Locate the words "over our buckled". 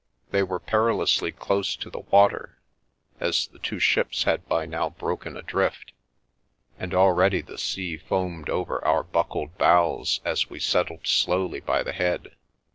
8.49-9.59